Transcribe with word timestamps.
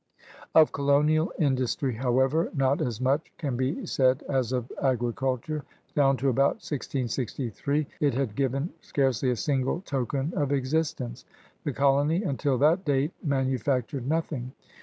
Of 0.55 0.71
colonial 0.71 1.31
industry, 1.37 1.93
however, 1.93 2.49
not 2.55 2.81
as 2.81 2.99
much 2.99 3.31
can 3.37 3.55
be 3.55 3.85
said 3.85 4.23
as 4.27 4.51
of 4.51 4.71
agriculture. 4.81 5.63
Down 5.95 6.17
to 6.17 6.29
about 6.29 6.53
1663 6.57 7.85
it 7.99 8.15
had 8.15 8.33
given 8.33 8.71
scarcely 8.81 9.29
a 9.29 9.35
single 9.35 9.81
token 9.81 10.33
of 10.35 10.51
existence. 10.51 11.23
The 11.65 11.73
colony, 11.73 12.23
until 12.23 12.57
that 12.57 12.83
date, 12.83 13.11
manufactured 13.23 14.07
nothing. 14.07 14.53